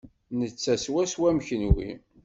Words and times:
Netta 0.39 0.73
swaswa 0.83 1.27
am 1.31 1.39
kenwi. 1.47 1.87